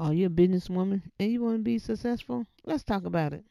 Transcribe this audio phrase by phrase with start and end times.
[0.00, 2.46] Oh, Are you a businesswoman and you want to be successful?
[2.64, 3.42] Let's talk about it.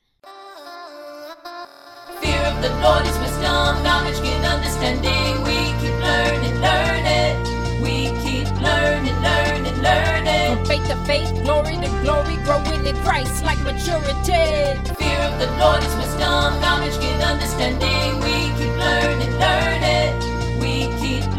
[2.21, 5.43] Fear of the Lord is wisdom, knowledge, get understanding.
[5.43, 7.83] We keep learning, learning.
[7.83, 10.55] We keep learning, learning, learning.
[10.55, 14.79] From faith to faith, glory to glory, growing in Christ like maturity.
[14.95, 18.19] Fear of the Lord is wisdom, knowledge, get understanding.
[18.23, 20.26] We keep learning, learning.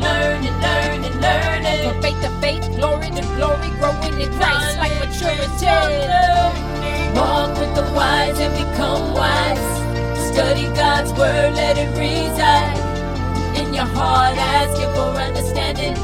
[0.00, 1.92] Learning, learning, learning.
[1.92, 5.66] From faith to faith, glory to glory, growing in Christ like maturity.
[7.14, 9.66] Walk with the wise and become wise.
[10.32, 12.78] Study God's word, let it reside
[13.58, 14.36] in your heart.
[14.38, 15.94] Ask Him for understanding.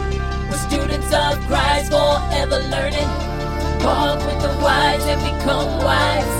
[0.50, 3.10] We're students of Christ, forever learning.
[3.84, 6.34] Walk with the wise and become wise.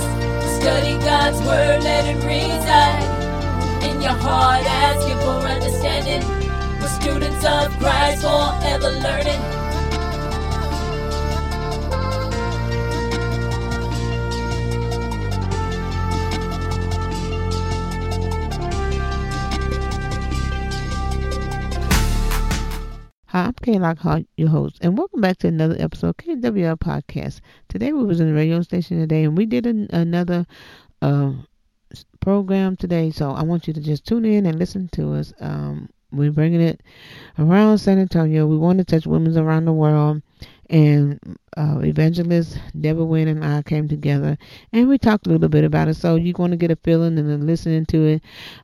[0.59, 4.63] Study God's word, let it reside in your heart.
[4.65, 5.74] Ask Him for understanding.
[7.65, 9.41] Students of Christ, forever learning.
[23.27, 27.41] Hi, I'm Kay Lockhart, your host, and welcome back to another episode of KWL Podcast.
[27.69, 30.45] Today we was in the radio station today, and we did an, another
[31.01, 31.31] uh,
[32.19, 33.09] program today.
[33.09, 35.33] So I want you to just tune in and listen to us.
[35.39, 36.81] Um, we're bringing it
[37.37, 38.45] around San Antonio.
[38.47, 40.21] We want to touch women around the world,
[40.69, 41.19] and
[41.57, 44.37] uh, evangelist Deborah Wynn and I came together,
[44.71, 45.95] and we talked a little bit about it.
[45.95, 48.23] So you're going to get a feeling and then listening to it.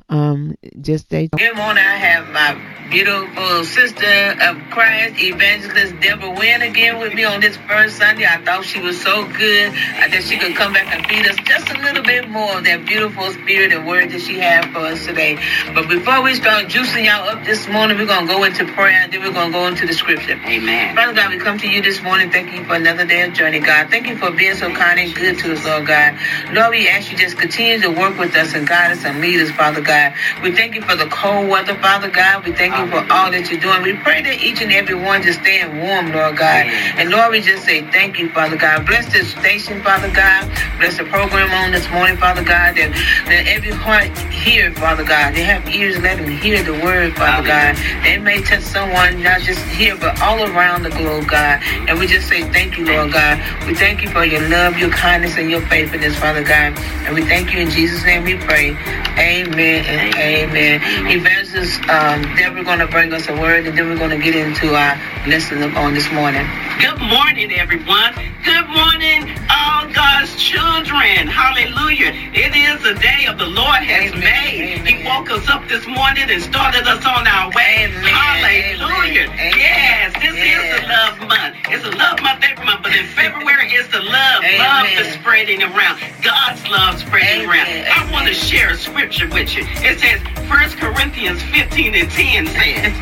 [0.10, 1.30] Um, just stay.
[1.30, 1.84] Good morning.
[1.84, 7.56] I have my beautiful sister of Christ, Evangelist Deborah Wynn, again with me on this
[7.56, 8.26] first Sunday.
[8.26, 11.38] I thought she was so good uh, that she could come back and feed us
[11.48, 14.80] just a little bit more of that beautiful spirit and word that she had for
[14.80, 15.40] us today.
[15.74, 19.00] But before we start juicing y'all up this morning, we're going to go into prayer
[19.04, 20.36] and then we're going to go into the scripture.
[20.44, 20.94] Amen.
[20.94, 22.30] Father God, we come to you this morning.
[22.30, 23.92] Thank you for another day of journey, God.
[23.92, 26.18] Thank you for being so kind and good to us, Lord God.
[26.52, 29.40] Lord, we ask you just continue to work with us and guide us and lead
[29.40, 30.14] us, Father God.
[30.42, 32.44] We thank you for the cold weather, Father God.
[32.44, 33.84] We thank you for all that you're doing.
[33.84, 36.66] We pray that each and every one just staying warm, Lord God.
[36.98, 38.88] And Lord, we just say thank you, Father God.
[38.88, 40.50] Bless this station, Father God.
[40.80, 42.76] Bless the program on this morning, Father God.
[42.76, 42.90] That,
[43.30, 45.36] that every heart hear, Father God.
[45.36, 47.78] They have ears, let them hear the word, Father God.
[48.04, 51.62] They may touch someone, not just here, but all around the globe, God.
[51.88, 53.38] And we just say thank you, Lord God.
[53.68, 56.78] We thank you for your love, your kindness, and your faithfulness, Father God.
[57.06, 58.72] And we thank you in Jesus' name we pray.
[59.18, 60.82] Amen and amen.
[61.08, 64.24] Evangelist, um, then we're going to bring us a word, and then we're going to
[64.24, 64.96] get into our
[65.28, 66.46] lesson on this morning.
[66.80, 68.14] Good morning, everyone.
[68.46, 71.28] Good morning, all God's children.
[71.28, 72.14] Hallelujah.
[72.34, 74.24] It is a day of the Lord has Amen.
[74.24, 74.88] made.
[74.88, 77.86] He woke us up this morning and started us on our way.
[77.92, 78.80] Amen.
[78.80, 79.28] Hallelujah.
[79.30, 79.54] Amen.
[79.58, 81.56] Yes, this is the love month.
[81.70, 84.40] It's a love month every month, but in February it's the love.
[84.42, 85.06] Love Amen.
[85.06, 86.00] is spreading around.
[86.24, 87.86] God's love spreading Amen.
[87.86, 88.10] around.
[88.10, 89.66] I want to share a scripture with you.
[89.84, 92.94] It says, 1 Corinthians 15 and 10 says,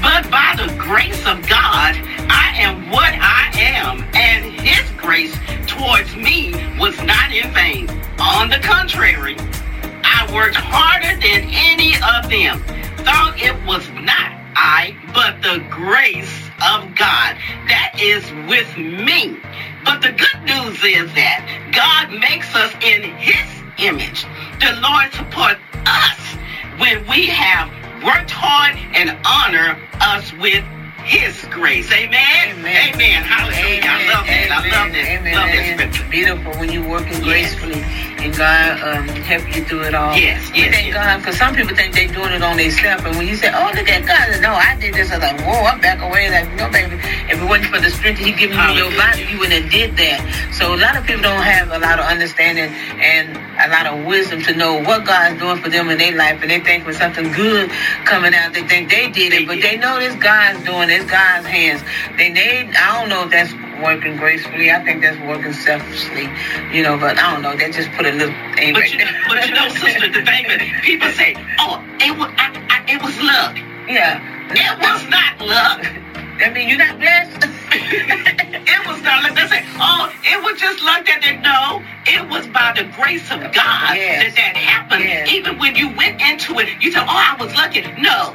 [0.00, 1.94] But by the grace of God,
[2.28, 7.88] I am what I am, and his grace towards me was not in vain.
[8.20, 9.36] On the contrary,
[10.04, 12.60] I worked harder than any of them.
[13.04, 17.38] Thought it was not I, but the grace of God
[17.70, 19.38] that is with me.
[19.84, 23.46] But the good news is that God makes us in his
[23.78, 24.26] image.
[24.58, 26.18] The Lord supports us
[26.78, 27.70] when we have
[28.02, 30.64] worked hard and honor us with
[31.04, 31.90] his grace.
[31.92, 32.58] Amen.
[32.58, 32.94] Amen.
[32.94, 33.22] Amen.
[33.24, 33.82] Hallelujah.
[33.84, 34.48] I love that.
[34.50, 35.06] I love that.
[35.18, 35.34] Amen.
[35.34, 35.78] Love Amen.
[35.78, 36.06] scripture.
[36.10, 37.54] Beautiful when you're working Yes.
[37.54, 37.82] gracefully
[38.18, 40.16] and God um, help you through it all.
[40.16, 40.94] Yes, We yes, thank yes.
[40.96, 43.70] God because some people think they're doing it on themselves, and when you say, "Oh,
[43.74, 45.12] look at God," no, I did this.
[45.12, 46.96] I'm like, "Whoa, I'm back away." Like, no, baby.
[47.30, 49.70] If it wasn't for the strength He given you in your body, you wouldn't have
[49.72, 50.20] did that.
[50.52, 54.04] So a lot of people don't have a lot of understanding and a lot of
[54.04, 56.94] wisdom to know what God's doing for them in their life, and they think when
[56.94, 57.70] something good
[58.04, 59.64] coming out, they think they did They it, but did.
[59.64, 60.87] they know this God's doing.
[60.90, 61.02] It.
[61.02, 61.82] It's God's hands.
[62.18, 62.74] They need.
[62.76, 64.70] I don't know if that's working gracefully.
[64.72, 66.28] I think that's working selfishly.
[66.72, 67.56] You know, but I don't know.
[67.56, 70.24] They just put a little thing But right you, know, but you know, sister, the
[70.24, 73.56] thing is, people say, "Oh, it was, I, I, it was luck."
[73.88, 74.20] yeah.
[74.50, 75.82] It was not luck.
[76.40, 77.38] That mean you're not blessed.
[77.72, 79.34] it was not luck.
[79.36, 83.30] They say, "Oh, it was just luck that they no." It was by the grace
[83.30, 84.34] of God Yes.
[84.34, 85.04] that that happened.
[85.04, 85.30] Yes.
[85.30, 88.34] Even when you went into it, you said, "Oh, I was lucky." No.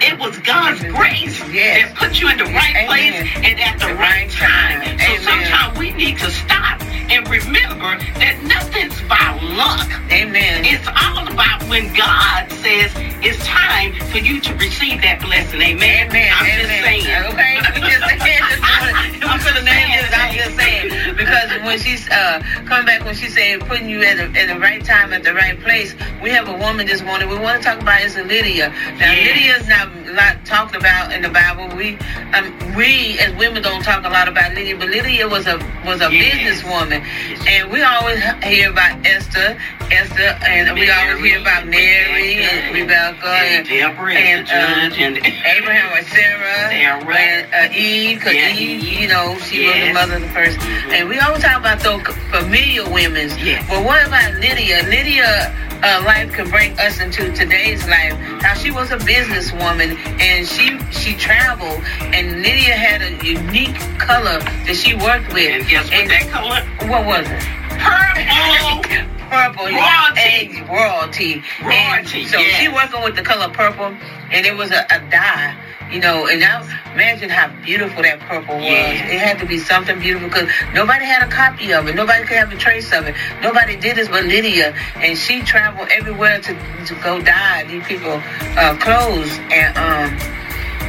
[0.00, 1.88] It was God's grace Yes.
[1.90, 2.86] that put you in the right Amen.
[2.86, 3.14] place
[3.44, 4.80] and at the The right right time.
[4.82, 4.98] time.
[4.98, 5.20] So Amen.
[5.22, 6.80] sometimes we need to stop
[7.10, 9.86] and remember that nothing's by luck.
[10.10, 10.64] Amen.
[10.64, 12.90] It's all about when God says
[13.22, 15.60] it's time for you to receive that blessing.
[15.62, 16.08] Amen.
[16.10, 16.32] Amen.
[16.32, 16.60] I'm Amen.
[16.60, 17.24] just saying.
[17.32, 17.54] Okay.
[17.80, 19.22] We just saying this morning.
[19.24, 20.10] I'm this.
[20.14, 24.16] I'm just saying because when she's uh, coming back, when she said putting you at
[24.16, 27.28] the, at the right time at the right place, we have a woman this morning.
[27.28, 28.68] We want to talk about is Lydia.
[28.98, 29.26] Now Yes.
[29.36, 31.68] Lydia is not a lot talked about in the Bible.
[31.76, 31.98] We
[32.34, 36.00] um, we as women don't talk a lot about Lydia, but Lydia was a was
[36.00, 36.62] a Yes.
[36.62, 37.00] businesswoman,
[37.48, 39.56] and we always hear about Esther,
[39.90, 45.34] Esther, and we always hear about Mary and Rebecca and and, Deborah and, and and
[45.56, 47.16] Abraham or Sarah, Sarah.
[47.16, 50.58] and uh, Eve, because Yeah, Eve, you know, she was the mother of the 1st
[50.58, 50.92] Mhm.
[50.94, 53.28] And we always talk about those familiar women.
[53.42, 53.64] Yes.
[53.68, 54.82] But what about Lydia?
[54.88, 55.52] Lydia
[55.82, 58.14] uh, life can bring us into today's life.
[58.42, 61.82] Now she was a businesswoman and she she traveled,
[62.14, 65.50] and Lydia had a unique color that she worked with.
[65.50, 66.60] and guess what And that color?
[66.90, 67.42] what was it?
[67.80, 68.82] Purple.
[69.28, 69.66] purple.
[69.66, 70.62] Royalty.
[70.70, 71.42] Royalty.
[71.62, 73.94] Royalty, And so she working with the color purple,
[74.30, 75.54] and it was a, a dye.
[75.90, 78.64] You know, and now imagine how beautiful that purple was.
[78.64, 79.12] Yes.
[79.12, 81.94] It had to be something beautiful because nobody had a copy of it.
[81.94, 83.14] Nobody could have a trace of it.
[83.42, 86.52] Nobody did this but Lydia, and she traveled everywhere to
[86.86, 88.20] to go dye these people
[88.56, 90.34] uh, clothes and um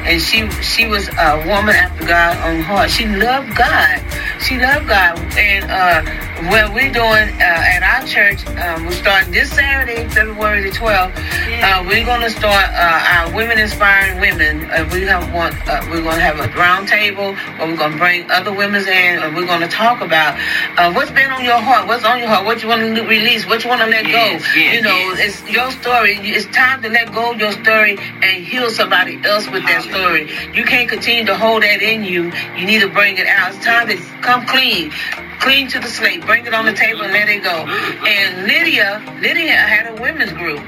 [0.06, 2.90] and she she was a woman after God on heart.
[2.92, 4.02] She loved God.
[4.40, 5.18] She loved God.
[5.38, 10.62] And uh, what we're doing uh, at our church, um, we're starting this Saturday, February
[10.70, 11.16] the 12th.
[11.64, 14.70] Uh, we're going to start uh, our Women Inspiring Women.
[14.70, 17.94] Uh, we have want uh, we're going to have a round table where we're going
[17.94, 20.38] to bring other women in, and we're going to talk about
[20.78, 23.48] uh, what's been on your heart, what's on your heart, what you want to release,
[23.48, 24.60] what you want to let Yes, go.
[24.60, 25.40] yes, you know, yes.
[25.42, 26.18] it's your story.
[26.20, 30.30] It's time to let go of your story and heal somebody else with that story.
[30.54, 32.32] You can't continue to hold that in you.
[32.58, 33.56] You need to bring it out.
[33.56, 34.92] It's time to come clean.
[35.40, 36.26] Clean to the slate.
[36.26, 37.66] Bring it on the table and let it go.
[38.08, 40.62] And Lydia, Lydia had a women's group.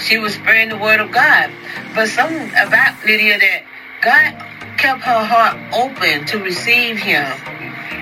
[0.00, 1.50] She was spreading the word of God.
[1.94, 3.62] But something about Lydia that
[4.02, 7.26] God kept her heart open to receive him.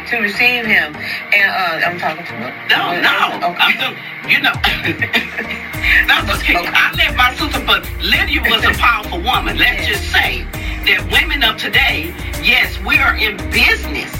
[0.08, 0.94] To receive him.
[1.34, 2.50] And uh, I'm talking to her.
[2.68, 3.48] No, no.
[3.48, 3.60] Okay.
[3.60, 4.52] I'm the, you know.
[6.08, 6.56] That's okay.
[6.56, 6.70] Okay.
[6.72, 9.58] I let my sister, but Lydia was a powerful woman.
[9.58, 10.00] Let's Yes.
[10.00, 10.42] just say
[10.86, 14.12] that women of today, yes, we are in business.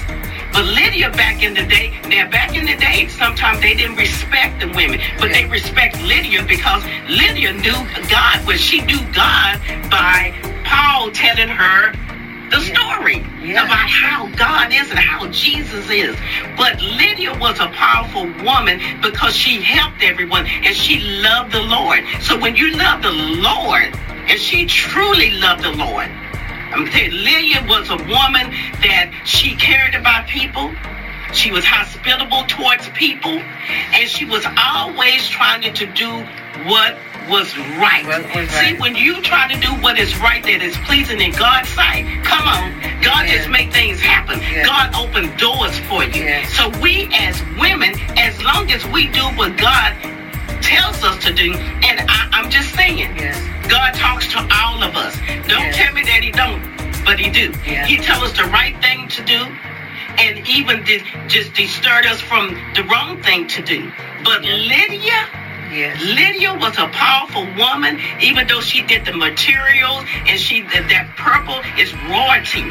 [0.53, 4.61] But Lydia back in the day, now back in the day, sometimes they didn't respect
[4.61, 5.43] the women, but Yeah.
[5.43, 7.79] they respect Lydia because Lydia knew
[8.09, 9.61] God, but she knew God
[9.91, 10.33] by
[10.65, 11.93] Paul telling her
[12.51, 12.75] the Yeah.
[12.75, 13.65] story Yeah.
[13.65, 16.15] about how God is and how Jesus is.
[16.57, 22.05] But Lydia was a powerful woman because she helped everyone and she loved the Lord.
[22.21, 23.97] So when you love the Lord,
[24.29, 26.09] and she truly loved the Lord,
[26.73, 30.73] I'm you, Lydia was a woman that she cared about people.
[31.33, 36.11] She was hospitable towards people, and she was always trying to do
[36.69, 36.97] what
[37.29, 38.05] was right.
[38.51, 42.05] See, when you try to do what is right that is pleasing in God's sight,
[42.25, 43.37] come on, God Yeah.
[43.37, 44.41] just make things happen.
[44.41, 44.65] Yeah.
[44.65, 46.25] God open doors for you.
[46.25, 46.47] Yeah.
[46.49, 49.95] So we as women, as long as we do what God
[61.29, 63.91] just deterred us from the wrong thing to do.
[64.25, 65.29] But Lydia,
[65.73, 66.03] Yes.
[66.05, 71.17] Lydia was a powerful woman, even though she did the materials and she that, that
[71.17, 72.69] purple is royalty.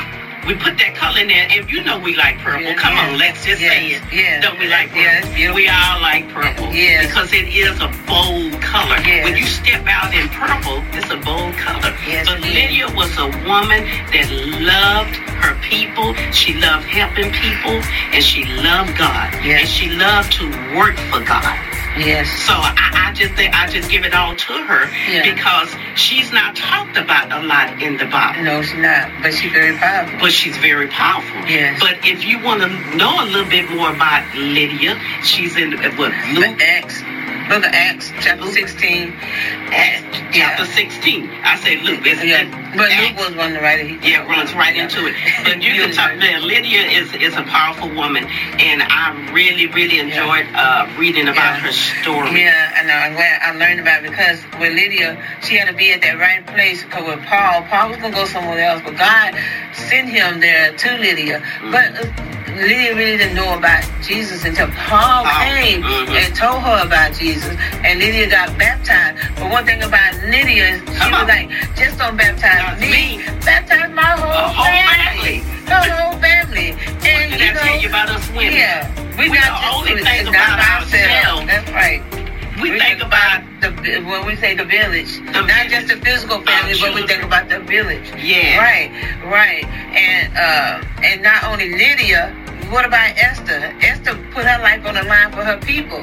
[0.47, 2.61] We put that color in there, and you know we like purple.
[2.65, 3.09] Yeah, Come yeah.
[3.13, 4.01] on, let's just say it.
[4.11, 4.41] yeah.
[4.41, 5.29] Don't we like purple?
[5.37, 5.53] Yeah.
[5.53, 6.73] We all like purple.
[6.73, 7.05] Yes.
[7.07, 8.97] Because it is a bold color.
[9.05, 9.23] Yes.
[9.25, 11.93] When you step out in purple, it's a bold color.
[12.09, 12.53] Yes, but is.
[12.53, 14.27] Lydia was a woman that
[14.59, 15.13] loved
[15.45, 16.13] her people.
[16.33, 17.77] She loved helping people,
[18.09, 19.29] and she loved God.
[19.45, 19.61] Yes.
[19.61, 21.53] And she loved to work for God.
[21.97, 22.29] Yes.
[22.47, 25.33] So I, I just think I just give it all to her Yeah.
[25.33, 25.69] because
[25.99, 28.43] she's not talked about a lot in the Bible.
[28.43, 29.11] No, she's not.
[29.21, 30.19] But she's very powerful.
[30.19, 31.35] But she's very powerful.
[31.49, 31.79] Yes.
[31.79, 36.11] But if you want to know a little bit more about Lydia, she's in what
[36.33, 37.01] Luke Luke Acts.
[37.51, 39.11] Of Acts, chapter 16.
[39.11, 40.75] Acts chapter Yeah.
[40.75, 41.29] 16.
[41.43, 41.99] I say Luke.
[42.05, 42.45] It's Yeah.
[42.77, 44.01] But Luke was one write it.
[44.01, 45.15] Yeah, runs right into it.
[45.43, 46.15] But you can talk.
[46.15, 48.23] Man, Lydia is is a powerful woman,
[48.57, 51.59] and I really, really enjoyed uh, reading about Yeah.
[51.67, 52.41] her story.
[52.41, 55.91] Yeah, and I'm glad I learned about it because with Lydia, she had to be
[55.91, 56.83] at that right place.
[56.83, 59.35] Because with Paul, Paul was going to go somewhere else, but God
[59.73, 61.43] sent him there to Lydia.
[61.69, 62.07] But uh,
[62.55, 66.09] Lydia really didn't know about Jesus until Paul came mhm.
[66.11, 67.55] and told her about Jesus.
[67.83, 69.17] And Lydia got baptized.
[69.35, 71.27] But one thing about Lydia is she Come was on.
[71.27, 73.23] like, just don't baptize me, me.
[73.45, 75.41] baptize my whole, A whole family.
[75.41, 75.65] family.
[75.65, 76.69] The whole family.
[77.07, 78.53] And, you know, tell you about us women?
[78.53, 81.47] yeah, we We not the just only thing about ourselves.
[81.47, 82.01] That's right.
[82.61, 83.69] We think about the
[84.05, 85.71] when we say the village, The not village.
[85.71, 88.05] just the physical family, but we think about the village.
[88.21, 88.57] Yeah.
[88.59, 88.91] Right,
[89.25, 89.65] right,
[89.95, 92.35] and uh, and not only Lydia.
[92.71, 93.59] What about Esther?
[93.83, 95.99] Esther put her life on the line for her people.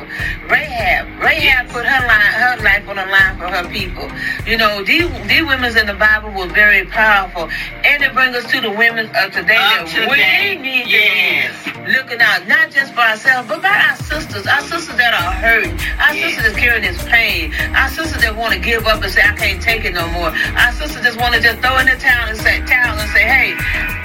[0.52, 4.06] Rahab, Rahab put her line, her life on the line for her people.
[4.46, 7.48] You know, these these women in the Bible were very powerful,
[7.84, 11.56] and it brings us to the women of today that today, we need yes.
[11.64, 15.14] to be looking out, not just for ourselves, but by our sisters, our sisters that
[15.16, 15.72] are hurting,
[16.04, 16.36] our Yes.
[16.36, 19.32] sisters that's carrying this pain, our sisters that want to give up and say, I
[19.34, 20.28] can't take it no more.
[20.60, 23.24] Our sisters just want to just throw in the towel and say, towel and say,
[23.24, 23.56] hey,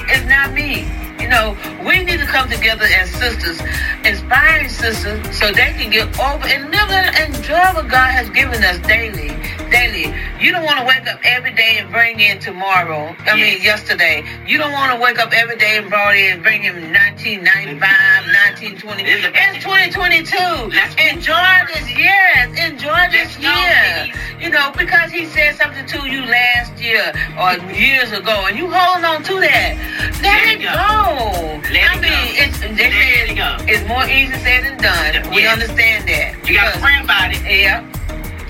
[0.07, 0.87] it's not me.
[1.19, 3.61] You know, we need to come together as sisters,
[4.03, 8.63] inspiring sisters, so they can get over and live and enjoy what God has given
[8.63, 9.29] us daily.
[9.71, 10.13] Daily.
[10.39, 13.15] You don't want to wake up every day and bring in tomorrow.
[13.25, 14.23] I mean, yesterday.
[14.45, 19.03] You don't want to wake up every day and bring in, bring in 1995, 1920.
[19.03, 20.35] It's 2022.
[20.75, 22.29] Let's- Enjoy this year.
[22.67, 24.11] Enjoy this year.
[24.39, 28.69] You know, because he said something to you last year or years ago, and you
[28.69, 29.73] hold on to that.
[30.21, 31.02] Let, it go.
[31.07, 32.43] Let I mean, go.
[32.43, 33.57] it's they Let say it go.
[33.67, 35.29] it's more easy said than done.
[35.35, 36.47] We understand that.
[36.47, 37.83] You got to pray about it, Yeah.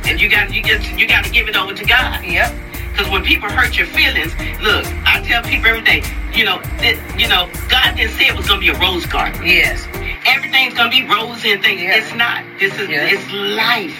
[0.06, 2.24] and you got you get you got to give it over to God.
[2.24, 2.52] Yep.
[2.94, 6.96] Because when people hurt your feelings, look, I tell people every day, you know, that,
[7.18, 9.44] you know, God didn't say it was gonna be a rose garden.
[9.46, 9.88] Yes.
[10.26, 11.82] Everything's gonna be rosy and things.
[11.82, 11.98] Yeah.
[11.98, 12.44] It's not.
[12.60, 13.10] This is Yeah.
[13.10, 13.98] it's life.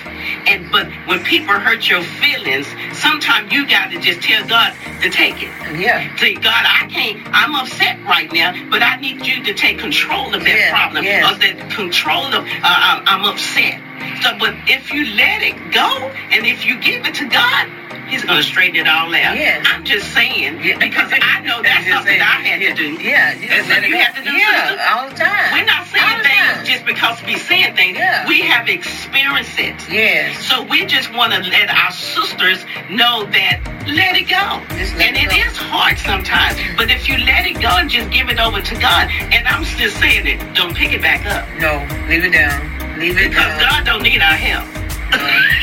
[0.48, 5.10] And but when people hurt your feelings, sometimes you got to just tell God to
[5.10, 5.50] take it.
[5.78, 6.16] Yeah.
[6.18, 7.18] Say, God, I can't.
[7.34, 11.04] I'm upset right now, but I need you to take control of that Yeah, problem
[11.04, 11.26] yes.
[11.32, 12.46] or that control of.
[12.46, 13.82] Uh, I'm upset.
[14.22, 15.88] So, but if you let it go
[16.32, 17.68] and if you give it to God,
[18.08, 19.36] He's gonna straighten it all out.
[19.36, 19.66] Yes.
[19.68, 20.78] I'm just saying Yeah.
[20.78, 22.22] because I know that's something saying.
[22.22, 22.70] I had yeah.
[22.70, 22.90] to do.
[23.02, 23.34] Yeah.
[23.34, 24.94] You, And so let it you have to do Yeah.
[24.94, 25.52] All the time.
[25.54, 26.56] We're not saying the time.
[26.58, 27.98] things just because we saying things.
[27.98, 28.28] Yeah.
[28.28, 29.76] We have experienced it.
[29.90, 30.46] Yes.
[30.46, 34.62] So we just want to let our sisters know that let it go.
[34.76, 35.50] Let and it it go.
[35.50, 36.60] is hard sometimes.
[36.78, 39.64] But if you let it go and just give it over to God, and I'm
[39.66, 41.48] still saying it, don't pick it back up.
[41.60, 41.82] No.
[42.08, 42.62] Leave it down.
[42.98, 43.62] Leave it Because.
[43.62, 44.66] God don't need our help.
[45.14, 45.18] Uh,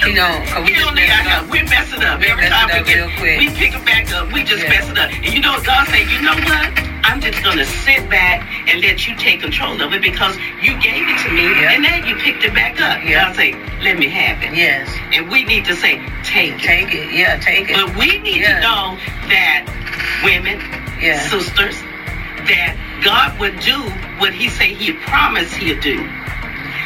[0.06, 0.42] he don't.
[0.64, 1.50] We He don't need our help.
[1.50, 2.20] We mess it up.
[2.20, 4.32] We Every mess time it we get we pick it back up.
[4.32, 4.68] We just Yeah.
[4.70, 5.10] mess it up.
[5.12, 6.70] And you know what God say, you know what?
[7.02, 11.08] I'm just gonna sit back and let you take control of it because you gave
[11.08, 11.72] it to me Yeah.
[11.72, 13.02] and now you picked it back up.
[13.02, 13.24] Yeah.
[13.26, 14.54] God say, let me have it.
[14.54, 14.88] Yes.
[15.12, 16.60] And we need to say, take it.
[16.60, 17.12] Take it.
[17.12, 17.38] Yeah.
[17.38, 17.74] Take it.
[17.76, 18.56] But we need Yeah.
[18.56, 19.64] to know that
[20.22, 20.60] women,
[21.00, 21.18] Yeah.
[21.28, 21.74] sisters,
[22.46, 23.78] that God would do
[24.18, 26.08] what He say He promised He'd do.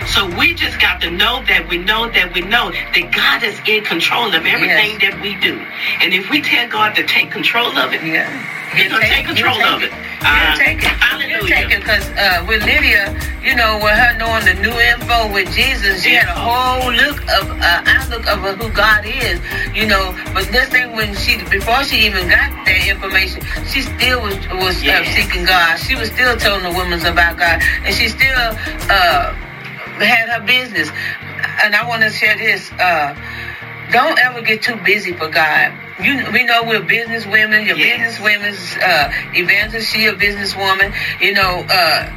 [0.06, 3.58] So we just got to know that we know that we know that God is
[3.66, 5.58] in control of everything that we do.
[6.02, 8.28] And if we tell God to take control of it, Yeah.
[8.74, 9.94] He's gonna take control he'll of take it.
[9.94, 10.88] He'll Uh, take it.
[10.98, 11.38] hallelujah.
[11.38, 15.30] He'll take it because uh, with Lydia, you know, with her knowing the new info
[15.32, 19.38] with Jesus, she had a whole look of uh, outlook of who God is.
[19.74, 24.20] You know, but this thing when she before she even got that information, she still
[24.22, 25.78] was was uh, seeking God.
[25.78, 28.42] She was still telling the women about God, and she still
[28.90, 29.34] uh,
[30.02, 30.90] had her business.
[31.62, 32.70] And I want to share this.
[32.72, 33.14] Uh,
[33.92, 35.72] don't ever get too busy for God.
[36.02, 37.66] You, we know we're business women.
[37.66, 38.18] You're Yes.
[38.18, 39.92] business women's uh, evangelist.
[39.92, 40.92] She a businesswoman.
[41.20, 42.10] You know, uh,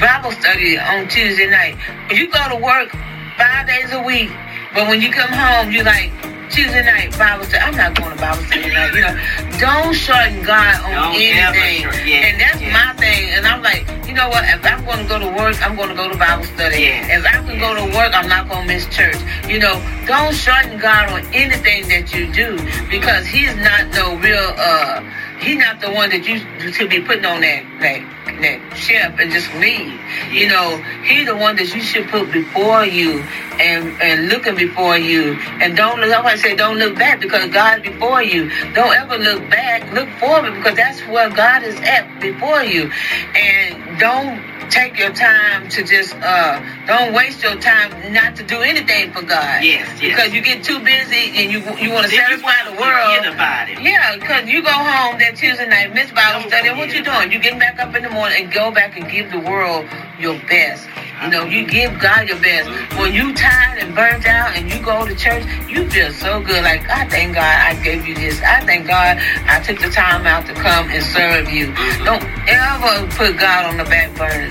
[0.00, 1.76] Bible study on Tuesday night.
[2.10, 2.90] You go to work
[3.38, 4.30] five days a week,
[4.74, 6.10] but when you come home, you like
[6.50, 7.62] Tuesday night Bible study.
[7.64, 8.94] I'm not going to Bible study tonight.
[8.94, 9.14] You know,
[9.58, 11.84] don't shorten God on Don't anything.
[12.12, 13.30] and that's my thing.
[13.30, 14.44] And I'm like, you know what?
[14.44, 16.86] If I'm going to go to work, I'm going to go to Bible study.
[16.86, 19.16] If I can go to work, I'm not going to miss church.
[19.48, 19.74] You know,
[20.06, 22.56] don't shorten God on anything that you do
[22.90, 24.54] because He's not no real.
[24.56, 25.02] uh
[25.38, 26.40] He's not the one that you
[26.72, 28.00] should be putting on that that
[28.40, 29.98] that ship and just leave.
[30.32, 33.20] You know, He's the one that you should put before you
[33.58, 35.34] and and looking before you.
[35.60, 36.12] And don't look.
[36.12, 38.50] I say don't look back because God's before you.
[38.74, 39.92] Don't ever look back.
[39.92, 42.90] Look forward because that's where God is at before you.
[43.34, 48.60] And don't take your time to just uh don't waste your time not to do
[48.60, 49.62] anything for God.
[49.62, 50.16] Yes, yes.
[50.16, 53.26] Because you get too busy and you you want to satisfy the world.
[53.26, 53.80] About it.
[53.80, 57.32] Yeah, because you go home that Tuesday night, miss Bible Don't study, what you doing?
[57.32, 59.84] You getting back up in the morning and go back and give the world
[60.18, 60.86] your best.
[61.22, 62.68] You know, you give God your best.
[62.98, 66.62] When you tired and burnt out and you go to church, you feel so good.
[66.62, 68.40] Like, I thank God I gave you this.
[68.42, 71.72] I thank God I took the time out to come and serve you.
[72.04, 74.50] Don't ever put God on the back burner,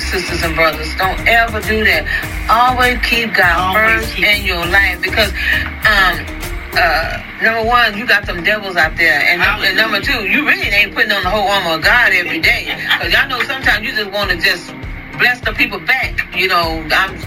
[0.00, 0.88] sisters and brothers.
[0.96, 2.04] Don't ever do that.
[2.48, 5.30] Always keep God Always first keep- in your life because
[5.84, 6.24] um
[6.78, 10.68] uh number one, you got them devils out there, and, and number two, you really
[10.68, 12.74] ain't putting on the whole armor of God every day.
[13.00, 14.72] Cause y'all know sometimes you just want to just
[15.18, 16.34] bless the people back.
[16.36, 17.18] You know, I'm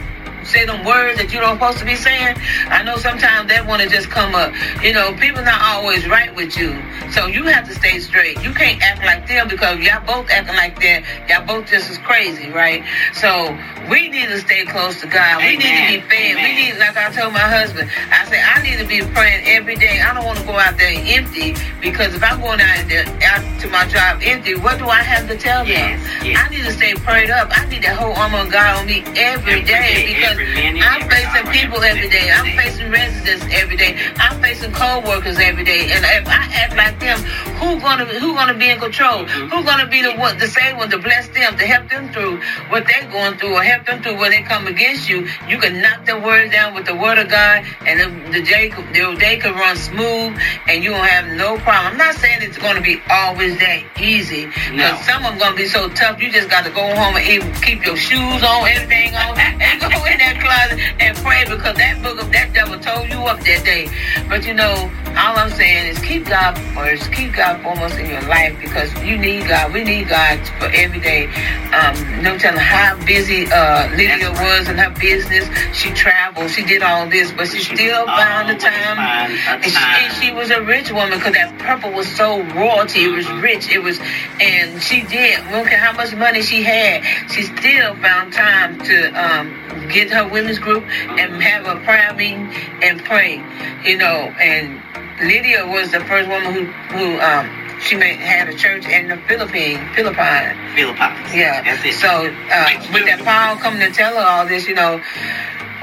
[0.52, 2.36] say them words that you don't supposed to be saying.
[2.68, 4.52] I know sometimes that want to just come up.
[4.84, 6.76] You know, people not always right with you.
[7.12, 8.42] So you have to stay straight.
[8.44, 11.04] You can't act like them because y'all both acting like that.
[11.30, 12.84] Y'all both just as crazy, right?
[13.14, 13.56] So
[13.90, 15.40] we need to stay close to God.
[15.44, 16.10] We need to be Amen.
[16.10, 16.36] fed.
[16.44, 19.76] We need, like I told my husband, I said, I need to be praying every
[19.76, 20.02] day.
[20.02, 23.44] I don't want to go out there empty because if I'm going out there out
[23.62, 26.26] to my job empty, what do I have to tell Yes, them?
[26.28, 26.40] yes.
[26.40, 27.50] I need to stay prayed up.
[27.52, 30.38] I need that whole armor of God on me every Every day day, because
[30.82, 32.32] I'm facing people every day.
[32.32, 33.98] I'm facing residents every day.
[34.18, 35.92] I'm facing co-workers every day.
[35.92, 37.20] And if I act like them,
[37.62, 39.26] who gonna who gonna be in control?
[39.26, 42.42] Who gonna be the one the same one to bless them, to help them through
[42.70, 45.28] what they're going through or help them through when they come against you?
[45.48, 48.70] You can knock the word down with the word of God and the, the day
[48.70, 51.94] could- the day can run smooth and you won't have no problem.
[51.94, 54.46] I'm not saying it's gonna be always that easy.
[54.46, 54.52] No.
[54.92, 57.86] Because some of them gonna be so tough you just gotta go home and keep
[57.86, 62.22] your shoes on, everything on, and go in that closet and pray because that book
[62.22, 63.90] of that devil told you up that day.
[64.30, 68.22] But you know, all I'm saying is keep God first, keep God foremost in your
[68.24, 69.74] life because you need God.
[69.74, 71.28] We need God for every day.
[71.72, 75.48] Um, no telling how busy uh, Lydia was in her business.
[75.76, 75.92] She
[76.34, 78.98] traveled, she did all this, but she, She still found the time.
[78.98, 83.06] find And she, and she was a rich woman because that purple was so royalty.
[83.06, 83.42] It was Mhm.
[83.42, 83.70] rich.
[83.70, 84.00] It was,
[84.40, 85.46] and she did.
[85.46, 87.04] We don't how much money she had.
[87.32, 90.84] She still found time to um, get her women's group
[91.18, 93.42] and have a prayer meeting and pray.
[93.84, 94.82] You know, and
[95.22, 97.50] Lydia was the first woman who who um,
[97.82, 100.54] she made, had a church in the Philippines, Philippines.
[100.76, 101.34] Philippines.
[101.34, 101.62] Yeah.
[101.64, 101.94] That's it.
[101.96, 105.02] So uh, with that Paul coming to tell her all this, you know,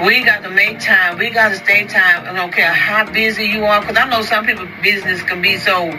[0.04, 1.18] we got to make time.
[1.18, 2.26] We got to stay time.
[2.26, 5.56] I don't care how busy you are, because I know some people business can be
[5.56, 5.90] so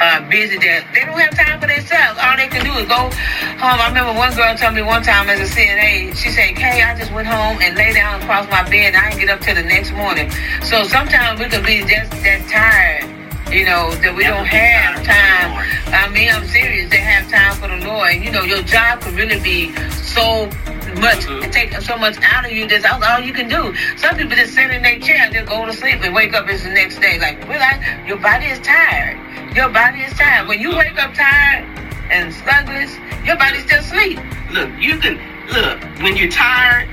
[0.00, 2.18] uh, busy that they don't have time for themselves.
[2.22, 3.10] All they can do is go
[3.58, 3.78] home.
[3.82, 6.96] I remember one girl told me one time as a CNA, she said, "Kay, I
[6.96, 8.94] just went home and lay down across my bed.
[8.94, 10.30] And I didn't get up till the next morning."
[10.62, 13.14] So sometimes we can be just that tired.
[13.50, 16.04] You know, that we don't have tired for the time.
[16.04, 16.90] I mean, I'm serious.
[16.90, 18.12] They have time for the Lord.
[18.12, 19.72] And, you know, your job could really be
[20.04, 20.50] so
[20.98, 21.52] much, Mhm.
[21.52, 22.66] take so much out of you.
[22.68, 23.74] That's all, you can do.
[23.96, 26.48] Some people just sit in their chair, just go to sleep and wake up.
[26.50, 27.18] It's the next day.
[27.18, 29.18] Like, realize Your body is tired.
[29.56, 30.48] Your body is tired.
[30.48, 31.64] When you wake up tired
[32.10, 32.90] and sluggish,
[33.24, 34.18] your body's still asleep.
[34.50, 35.20] Look, you can
[35.52, 36.88] look when you're tired.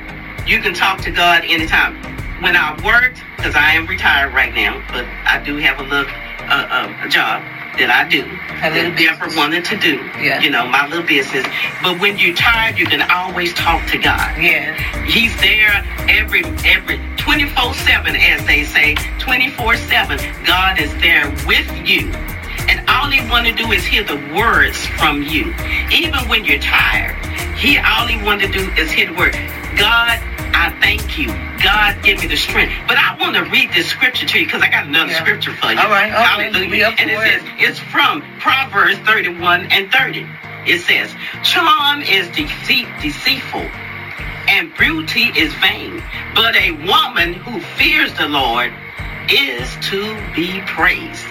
[0.48, 1.96] You can talk to God anytime.
[2.42, 6.12] When I worked, because I am retired right now, but I do have a little
[6.50, 7.42] uh, uh, a job
[7.78, 8.24] that I do.
[8.62, 9.98] That Deborah wanted to do.
[10.20, 10.40] Yeah.
[10.42, 11.46] You know, my little business.
[11.84, 14.42] But when you're tired, you can always talk to God.
[14.42, 14.74] Yeah.
[15.06, 18.96] He's there every every 24/7 as they say.
[19.20, 20.20] 24/7.
[20.46, 22.12] God is there with you.
[22.68, 25.54] And all he want to do is hear the words from you.
[25.92, 27.16] Even when you're tired.
[27.56, 29.38] He all he want to do is hear the word.
[29.78, 30.20] God,
[30.56, 31.28] I thank you.
[31.64, 32.74] God, give me the strength.
[32.88, 35.22] But I want to read this scripture to you because I got another Yeah.
[35.22, 35.80] scripture for you.
[35.80, 36.50] All right, okay.
[36.50, 36.96] Hallelujah.
[36.98, 40.26] And it says, it's from Proverbs 31 and 30.
[40.66, 41.14] It says,
[41.44, 43.70] Charm is deceit, deceitful,
[44.48, 46.02] and beauty is vain.
[46.34, 48.74] But a woman who fears the Lord
[49.30, 51.25] is to be praised.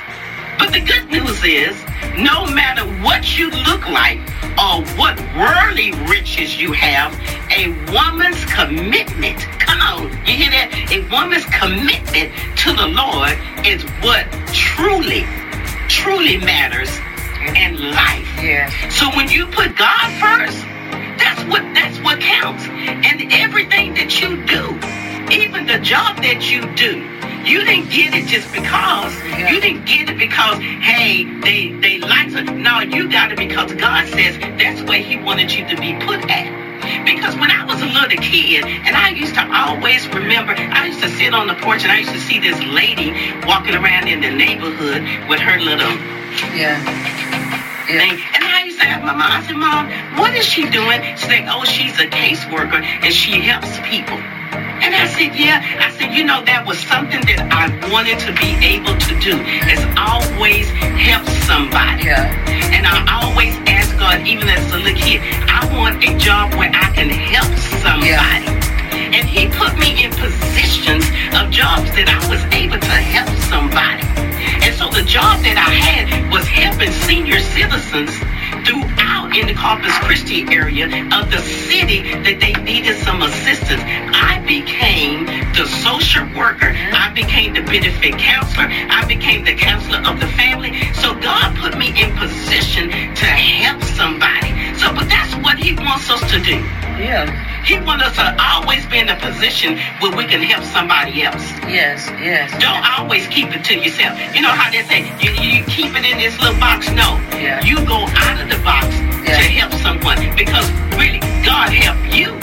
[0.59, 1.77] But the good news is,
[2.17, 4.19] no matter what you look like
[4.59, 7.13] or what worldly riches you have,
[7.51, 10.71] a woman's commitment, come on, you hear that?
[10.91, 12.31] A woman's commitment
[12.63, 13.35] to the Lord
[13.67, 15.27] is what truly,
[15.89, 16.91] truly matters
[17.57, 18.29] in life.
[18.43, 18.71] Yeah.
[18.91, 20.63] So when you put God first,
[21.19, 22.65] that's what that's what counts.
[22.67, 24.79] And everything that you do,
[25.31, 27.01] even the job that you do,
[27.49, 29.13] you didn't get it just because.
[29.25, 29.51] Yeah.
[29.53, 32.45] You didn't get it because hey, they they like it.
[32.53, 36.25] No, you got it because God says that's where He wanted you to be put
[36.31, 36.49] at.
[37.05, 41.01] Because when I was a little kid, and I used to always remember, I used
[41.03, 43.13] to sit on the porch and I used to see this lady
[43.47, 45.91] walking around in the neighborhood with her little
[46.57, 46.81] Yeah.
[47.89, 47.99] Yeah.
[48.01, 48.21] thing.
[48.35, 51.01] And I used to ask my mom, I said, Mom, what is she doing?
[51.17, 54.17] She said, Oh, she's a caseworker and she helps people.
[54.83, 55.61] And I said, Yeah.
[55.61, 59.37] I said, you know, that was something that I wanted to be able to do.
[59.71, 62.09] Is always help somebody.
[62.09, 62.31] Yeah.
[62.75, 66.71] And I always ask God, even as a little kid, I want a job where
[66.71, 67.51] I can help
[67.83, 68.49] somebody.
[69.15, 74.03] And he put me in positions of jobs that I was able to help somebody.
[74.65, 78.11] And so the job that I had was helping senior citizens
[78.65, 83.83] throughout in the Corpus Christi area of the city that they needed some assistance.
[83.85, 84.24] I became the social
[86.35, 86.75] worker.
[86.75, 88.67] I became the benefit counselor.
[88.71, 90.73] I became the counselor of the family.
[90.95, 94.51] So God put me in position to help somebody.
[94.79, 96.59] So but that's what he wants us to do.
[96.99, 97.27] Yeah.
[97.65, 101.43] He wants us to always be in a position where we can help somebody else.
[101.67, 102.07] Yes.
[102.21, 102.51] Yes.
[102.61, 104.19] Don't always keep it to yourself.
[104.35, 106.89] You know how they say, you, you keep it in this little box?
[106.91, 107.19] No.
[107.35, 107.65] Yeah.
[107.65, 108.87] You go out of the box
[109.25, 109.39] Yeah.
[109.41, 112.37] to help someone because really, God helped you.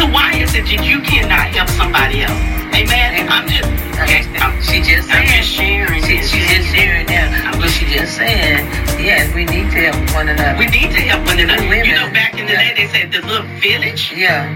[0.00, 2.40] So why is it that you cannot help somebody else?
[2.72, 3.28] Amen.
[3.28, 3.68] I'm just,
[4.00, 6.00] okay, I'm, She just I'm just sharing.
[6.08, 6.32] She, this.
[6.32, 7.52] she just sharing now.
[7.60, 8.64] But she just saying,
[8.96, 10.56] yes, we need to help one another.
[10.56, 11.68] We need to help one another.
[11.68, 11.84] Women.
[11.84, 12.72] You know, back in the Yeah.
[12.72, 14.08] day, they said the little village.
[14.16, 14.48] yeah.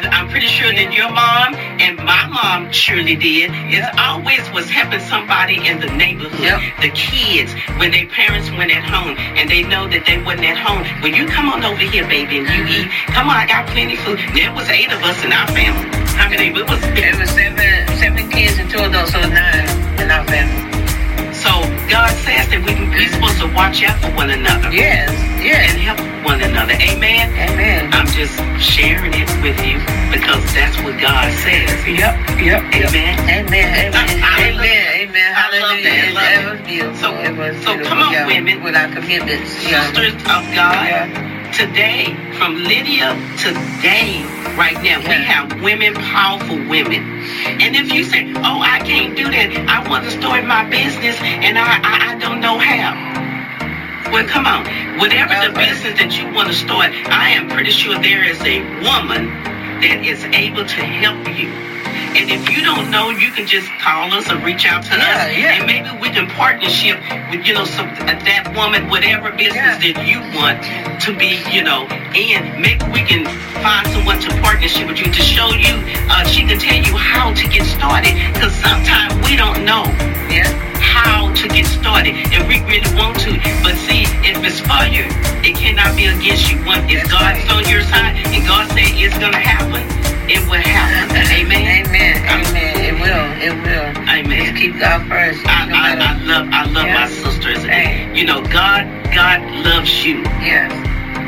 [0.00, 3.50] I, I'm pretty sure that your mom and my mom surely did.
[3.52, 6.40] It always was helping somebody in the neighborhood.
[6.40, 6.60] Yep.
[6.80, 10.58] The kids, when their parents went at home and they know that they wasn't at
[10.58, 10.84] home.
[11.02, 13.94] When you come on over here, baby, and you eat, come on, I got plenty
[13.94, 14.18] of food.
[14.32, 15.88] There was eight of us in our family.
[16.16, 16.48] How many?
[16.48, 19.68] It was It was seven, seven kids and two adults, so nine
[20.00, 20.69] in our family.
[21.90, 25.10] God says that we we're supposed to watch out for one another Yes.
[25.42, 25.74] Yes.
[25.74, 26.74] and help one another.
[26.78, 27.26] Amen.
[27.34, 27.90] Amen.
[27.92, 29.82] I'm just sharing it with you
[30.14, 31.74] because that's what God says.
[31.82, 32.14] Yep.
[32.38, 32.62] Yep.
[32.70, 33.14] Amen.
[33.26, 33.90] Amen.
[33.90, 34.22] Amen.
[34.22, 34.86] Amen.
[35.10, 35.30] Amen.
[35.34, 35.90] I love Hallelujah.
[35.90, 36.52] I love That that.
[36.54, 36.96] was beautiful.
[37.02, 38.62] So- so come on, women.
[38.62, 39.50] With our commitments.
[39.50, 41.10] Sisters of God,
[41.52, 44.22] today, from Lydia to today,
[44.60, 47.00] right now, we have women, powerful women.
[47.64, 51.16] And if you say, oh, I can't do that, I want to start my business
[51.22, 52.92] and I, I, I don't know how.
[54.12, 54.68] Well, come on.
[54.98, 58.60] Whatever the business that you want to start, I am pretty sure there is a
[58.84, 59.32] woman
[59.80, 61.48] that is able to help you.
[62.16, 65.30] And if you don't know, you can just call us or reach out to Yeah,
[65.30, 65.56] us, yeah.
[65.58, 66.98] and maybe we can partnership
[67.30, 69.92] with you know some that woman, whatever business Yeah.
[69.94, 70.58] that you want
[71.02, 73.24] to be, you know, and maybe we can
[73.62, 75.74] find someone to partnership with you to show you.
[76.10, 79.84] Uh, she can tell you how to get started, because sometimes we don't know
[80.30, 80.69] Yeah.
[80.90, 83.38] How to get started, and we really want to.
[83.62, 85.06] But see, if it's for you,
[85.46, 86.58] it cannot be against you.
[86.66, 89.82] One, if God's on your side and God said it's gonna happen,
[90.28, 91.22] it will happen.
[91.30, 91.86] Amen.
[91.86, 92.16] Amen.
[92.26, 92.74] Amen.
[92.76, 93.26] Uh, it will.
[93.40, 93.88] It will.
[94.08, 94.44] Amen.
[94.46, 95.40] Just keep God first.
[95.46, 97.00] I, no I, I love I love Yeah.
[97.00, 97.62] my sisters.
[97.64, 98.10] Hey.
[98.14, 100.22] You know, God God loves you.
[100.42, 100.70] Yes.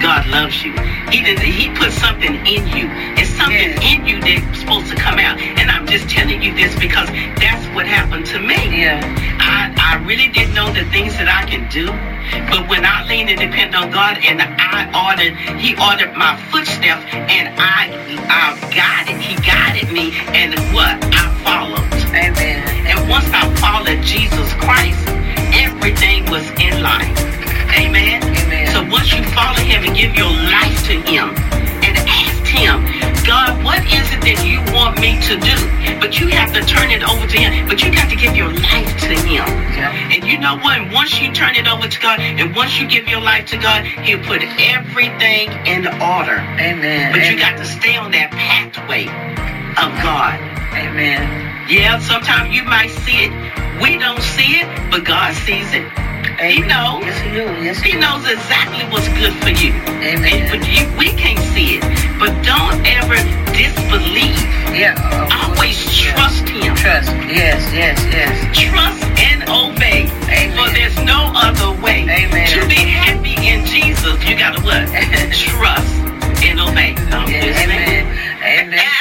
[0.02, 0.72] God loves you.
[1.14, 2.90] He did He put something in you.
[3.14, 3.78] It's something Yes.
[3.86, 5.38] in you that's supposed to come out.
[5.38, 8.58] And I'm just telling you this because that's what happened to me.
[8.82, 8.98] Yeah.
[9.38, 11.86] I, I really didn't know the things that I can do.
[12.50, 17.04] But when I leaned and depend on God and I ordered, He ordered my footsteps
[17.14, 17.94] and I
[18.26, 20.98] I guided, He guided me and what?
[21.14, 21.86] I followed.
[22.10, 22.58] Amen.
[22.90, 24.98] And once I followed Jesus Christ,
[25.54, 27.14] everything was in line.
[27.76, 28.22] Amen.
[28.22, 28.66] Amen.
[28.72, 31.34] So once you follow him and give your life to him
[31.82, 32.84] and ask him,
[33.24, 35.56] God, what is it that you want me to do?
[36.00, 37.68] But you have to turn it over to him.
[37.68, 39.46] But you got to give your life to him.
[39.72, 39.94] Yeah.
[40.12, 40.92] And you know what?
[40.92, 43.84] Once you turn it over to God and once you give your life to God,
[43.84, 46.42] he'll put everything in order.
[46.58, 47.12] Amen.
[47.12, 49.06] But you got to stay on that pathway
[49.78, 50.36] of God.
[50.74, 51.51] Amen.
[51.68, 53.32] Yeah, sometimes you might see it.
[53.80, 55.86] We don't see it, but God sees it.
[56.42, 57.06] He knows.
[57.06, 57.44] Yes, he do.
[57.62, 59.72] Yes, He knows exactly what's good for you.
[60.02, 60.50] And Amen.
[60.50, 61.82] for you, we can't see it.
[62.18, 63.14] But don't ever
[63.54, 64.42] disbelieve.
[64.74, 64.98] Yeah.
[65.30, 66.12] Always yeah.
[66.12, 66.74] trust him.
[66.74, 67.14] Trust.
[67.30, 67.62] Yes.
[67.72, 67.98] Yes.
[68.10, 68.34] Yes.
[68.58, 70.10] Trust and obey.
[70.26, 70.56] Amen.
[70.58, 72.02] For there's no other way.
[72.10, 72.48] Amen.
[72.58, 74.88] To be happy in Jesus, you gotta what?
[75.30, 75.94] Trust
[76.42, 76.94] and obey.
[77.14, 78.06] I'm amen.
[78.42, 78.91] Amen.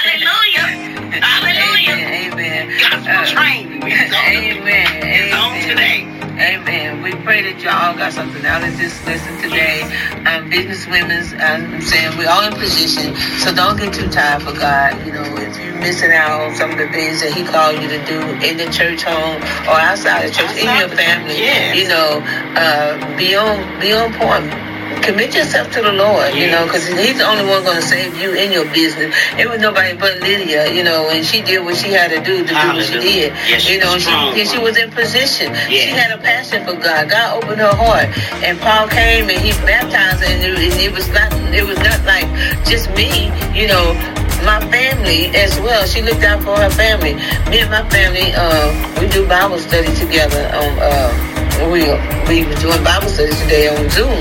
[2.82, 3.84] Gospel Uh, train.
[3.84, 4.88] On- Amen.
[5.04, 5.70] It's on Amen.
[5.70, 6.08] today.
[6.42, 7.04] Amen.
[7.04, 9.84] We pray that y'all got something out of this lesson today.
[10.26, 14.54] Um, business women's, I'm saying we're all in position, so don't get too tired for
[14.54, 14.98] God.
[15.06, 17.88] You know, if you're missing out on some of the things that He called you
[17.90, 19.38] to do in the church home
[19.70, 21.78] or outside the church, in your family, yes.
[21.78, 22.24] you know,
[22.58, 24.71] uh, be on be on point.
[25.02, 28.16] Commit yourself to the Lord, you know, because He's the only one going to save
[28.22, 29.14] you in your business.
[29.38, 32.46] It was nobody but Lydia, you know, and she did what she had to do
[32.46, 33.34] to do what she did.
[33.50, 35.54] Yes, she you know, she, and she was in position.
[35.68, 35.98] She Yes.
[35.98, 37.10] had a passion for God.
[37.10, 38.08] God opened her heart,
[38.46, 41.78] and Paul came and he baptized her, and it, and it was not it was
[41.80, 42.28] not like
[42.70, 43.98] just me, you know.
[44.42, 45.86] My family as well.
[45.86, 47.14] She looked out for her family.
[47.52, 50.50] Me and my family, uh, we do Bible study together.
[50.58, 51.31] On uh,
[51.72, 51.84] we
[52.28, 54.20] we were doing Bible study today on Zoom,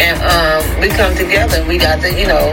[0.00, 1.64] and um, we come together.
[1.66, 2.52] We got to you know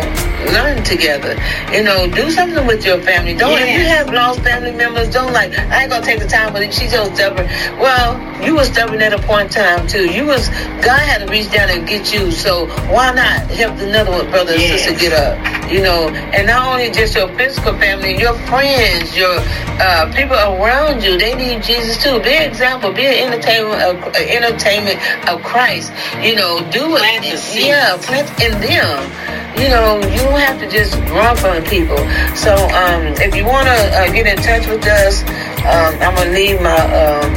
[0.53, 1.35] learn together.
[1.71, 3.35] You know, do something with your family.
[3.35, 6.53] Don't if you have lost family members, don't like I ain't gonna take the time,
[6.53, 7.47] but she's so stubborn.
[7.79, 10.05] Well, you were stubborn at a point in time too.
[10.11, 10.49] You was
[10.81, 12.31] God had to reach down and get you.
[12.31, 14.83] So why not help another one, brother and Yes.
[14.85, 15.35] sister get up?
[15.71, 19.35] You know, and not only just your physical family, your friends, your
[19.79, 22.19] uh, people around you, they need Jesus too.
[22.21, 22.91] Be an example.
[22.93, 25.91] Be an entertainment of uh, entertainment of Christ.
[26.23, 26.99] You know, do it.
[26.99, 27.25] Plant.
[27.53, 29.11] Yeah, plant in them.
[29.59, 31.97] You know, you don't have to just run from people.
[32.37, 35.23] So, um, if you want to uh, get in touch with us,
[35.65, 37.33] um, I'm gonna leave my um,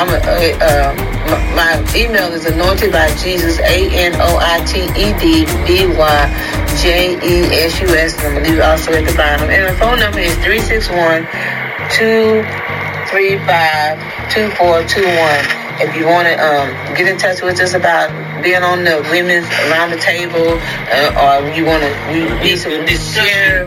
[0.00, 0.96] I'm uh, uh,
[1.28, 5.84] my, my email is anointed by Jesus A N O I T E D B
[5.92, 6.24] Y
[6.80, 8.16] J E S U S.
[8.24, 9.50] I'm gonna leave also at the bottom.
[9.50, 11.28] And the phone number is 361
[11.92, 13.98] 235
[14.32, 18.10] 2421 if you want to um, get in touch with us about
[18.42, 20.58] being on the women's around the table,
[20.90, 23.66] uh, or you want to we need some to share,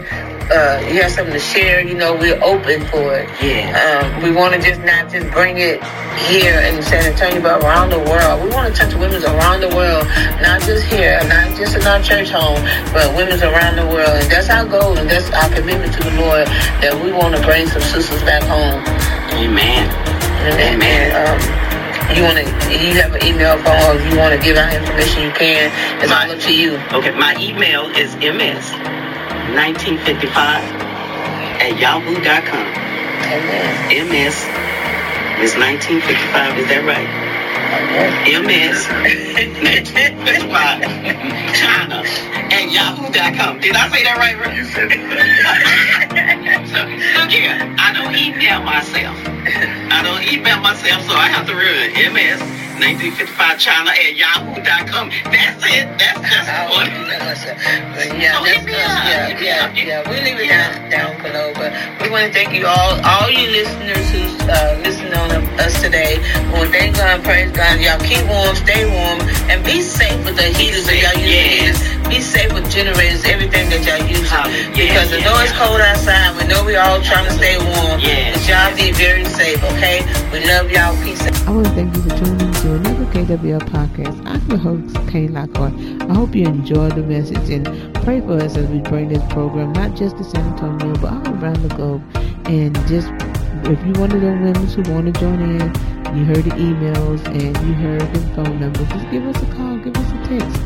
[0.51, 3.29] uh, you have something to share, you know, we're open for it.
[3.41, 3.71] Yeah.
[3.71, 5.81] Um, we want to just not just bring it
[6.27, 8.43] here in San Antonio, but around the world.
[8.43, 10.05] We want to touch women around the world,
[10.41, 12.59] not just here, not just in our church home,
[12.91, 14.15] but women around the world.
[14.19, 16.47] And that's our goal, and that's our commitment to the Lord,
[16.83, 18.83] that we want to bring some sisters back home.
[19.39, 19.87] Amen.
[20.41, 20.81] Amen.
[20.81, 21.70] and, um,
[22.15, 25.31] you want to, you have an email phone, you want to give out information, you
[25.31, 25.71] can.
[26.01, 26.77] It's all up to you.
[26.91, 30.35] Okay, my email is ms1955
[31.61, 32.67] at yahoo.com.
[33.31, 33.87] Amen.
[34.09, 34.35] ms
[35.39, 37.07] is 1955, is that right?
[38.27, 38.43] Amen.
[38.43, 40.83] ms 1955
[41.55, 42.03] China
[42.71, 43.59] yahoo.com.
[43.59, 44.51] Did I say that right, bro?
[44.51, 45.01] You said it.
[46.71, 46.79] so,
[47.19, 49.17] look here, I don't email myself.
[49.91, 52.39] I don't email myself, so I have to remember ms
[52.81, 55.09] 1955 China at yahoo.com.
[55.29, 55.85] That's it.
[56.01, 56.89] That's that's I what.
[56.89, 57.57] don't know myself.
[57.93, 58.73] But yeah, Oh, that's us.
[58.73, 59.75] Yeah, yeah, up.
[59.77, 60.01] yeah.
[60.09, 60.89] We leave it Yeah.
[60.89, 61.69] down down below, but
[62.01, 65.29] we want to thank you all, all you listeners who's uh, listening on
[65.61, 66.17] us today.
[66.49, 67.77] We want to thank God, praise God.
[67.81, 71.77] Y'all keep warm, stay warm, and be safe with the heaters that y'all use.
[71.77, 71.77] Yes.
[72.09, 74.29] Be safe with generators, everything that y'all use.
[74.29, 74.69] Hallelujah.
[74.71, 75.61] Because I Yes, know yes, it's yes.
[75.67, 76.29] cold outside.
[76.37, 77.99] We know we all trying to stay warm.
[77.99, 78.33] Yeah.
[78.33, 80.03] But y'all be very safe, okay?
[80.31, 80.93] We love y'all.
[81.03, 81.21] Peace.
[81.25, 81.47] out.
[81.47, 84.17] I want to thank you for tuning in to another KWL podcast.
[84.25, 85.73] I'm your host, Kay Lockhart.
[86.09, 87.65] I hope you enjoyed the message and
[88.03, 91.33] pray for us as we bring this program not just to San Antonio, but all
[91.41, 92.03] around the globe.
[92.45, 93.09] And just
[93.69, 95.61] if you one of those women who want to join in,
[96.17, 99.77] you heard the emails and you heard the phone number, just give us a call,
[99.77, 100.61] give us a text.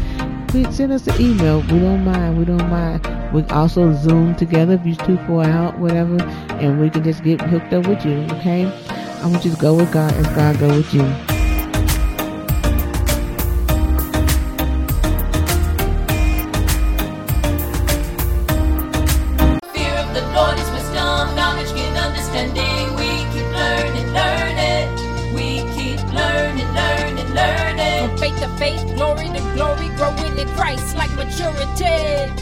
[0.56, 1.60] Please send us an email.
[1.64, 2.38] We don't mind.
[2.38, 3.06] We don't mind.
[3.34, 7.42] We also Zoom together if you too far out, whatever, and we can just get
[7.42, 8.20] hooked up with you.
[8.38, 8.66] Okay.
[8.66, 11.35] I want you to go with God as God go with you.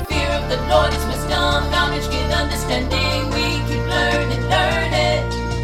[0.10, 3.30] Fear of the Lord is wisdom, knowledge, get understanding.
[3.36, 5.22] We keep learning, learning.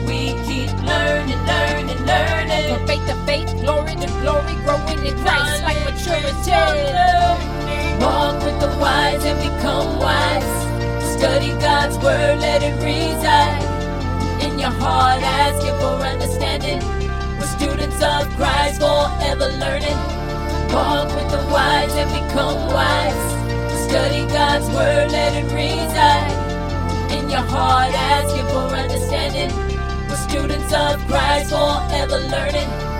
[0.07, 2.75] We keep learning, learning, learning.
[2.75, 6.51] From faith to faith, glory to glory, growing in Christ like maturity.
[8.01, 10.53] Walk with the wise and become wise.
[11.17, 13.61] Study God's word, let it reside
[14.43, 15.21] in your heart.
[15.21, 16.79] Ask Him for understanding.
[17.39, 19.99] We're students of Christ, forever learning.
[20.73, 23.38] Walk with the wise and become wise.
[23.89, 27.91] Study God's word, let it reside in your heart.
[27.91, 29.49] Ask Him for understanding.
[30.07, 32.98] We're students of Christ, forever learning.